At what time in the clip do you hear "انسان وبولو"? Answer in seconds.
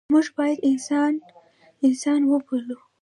1.85-2.77